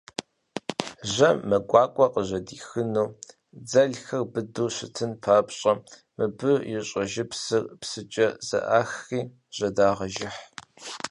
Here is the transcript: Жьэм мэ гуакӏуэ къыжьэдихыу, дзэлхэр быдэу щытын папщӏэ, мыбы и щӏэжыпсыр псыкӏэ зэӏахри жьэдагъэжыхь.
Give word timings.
Жьэм 1.13 1.37
мэ 1.49 1.57
гуакӏуэ 1.69 2.07
къыжьэдихыу, 2.13 3.05
дзэлхэр 3.67 4.23
быдэу 4.31 4.69
щытын 4.75 5.11
папщӏэ, 5.23 5.73
мыбы 6.17 6.51
и 6.73 6.75
щӏэжыпсыр 6.87 7.63
псыкӏэ 7.81 8.27
зэӏахри 8.47 9.19
жьэдагъэжыхь. 9.55 10.41